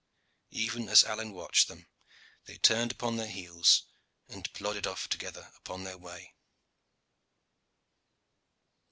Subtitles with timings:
[0.55, 1.85] Even as Alleyne watched them
[2.45, 3.83] they turned upon their heels
[4.27, 6.33] and plodded off together upon their way.